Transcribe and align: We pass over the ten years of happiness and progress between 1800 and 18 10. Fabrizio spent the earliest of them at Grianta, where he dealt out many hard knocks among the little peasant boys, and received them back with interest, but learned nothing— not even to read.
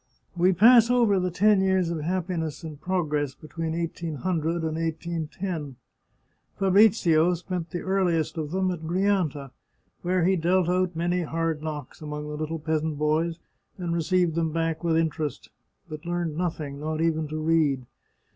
We 0.35 0.51
pass 0.51 0.89
over 0.89 1.19
the 1.19 1.29
ten 1.29 1.61
years 1.61 1.91
of 1.91 1.99
happiness 2.01 2.63
and 2.63 2.81
progress 2.81 3.35
between 3.35 3.77
1800 3.77 4.63
and 4.63 4.75
18 4.75 5.27
10. 5.27 5.75
Fabrizio 6.57 7.35
spent 7.35 7.69
the 7.69 7.81
earliest 7.81 8.35
of 8.35 8.49
them 8.49 8.71
at 8.71 8.81
Grianta, 8.87 9.51
where 10.01 10.25
he 10.25 10.35
dealt 10.35 10.67
out 10.67 10.95
many 10.95 11.21
hard 11.21 11.61
knocks 11.61 12.01
among 12.01 12.27
the 12.27 12.35
little 12.35 12.57
peasant 12.57 12.97
boys, 12.97 13.37
and 13.77 13.93
received 13.93 14.33
them 14.33 14.51
back 14.51 14.83
with 14.83 14.97
interest, 14.97 15.51
but 15.87 16.03
learned 16.03 16.35
nothing— 16.35 16.79
not 16.79 16.99
even 16.99 17.27
to 17.27 17.37
read. 17.37 17.85